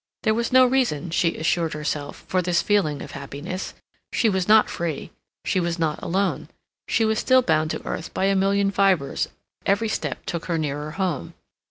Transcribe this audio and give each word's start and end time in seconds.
There 0.23 0.33
was 0.33 0.51
no 0.51 0.65
reason, 0.65 1.11
she 1.11 1.37
assured 1.37 1.73
herself, 1.73 2.25
for 2.27 2.41
this 2.41 2.63
feeling 2.63 3.03
of 3.03 3.11
happiness; 3.11 3.75
she 4.11 4.29
was 4.29 4.47
not 4.47 4.67
free; 4.67 5.11
she 5.45 5.59
was 5.59 5.77
not 5.77 6.01
alone; 6.01 6.49
she 6.87 7.05
was 7.05 7.19
still 7.19 7.43
bound 7.43 7.69
to 7.69 7.85
earth 7.85 8.11
by 8.11 8.25
a 8.25 8.35
million 8.35 8.71
fibres; 8.71 9.27
every 9.63 9.89
step 9.89 10.25
took 10.25 10.45
her 10.45 10.57
nearer 10.57 10.89
home. 10.89 11.35